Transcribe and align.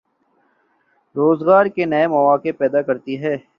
روزگار 1.15 1.65
کے 1.65 1.85
نئے 1.85 2.07
مواقع 2.07 2.49
پیدا 2.57 2.81
کرتی 2.81 3.23
ہے۔ 3.23 3.35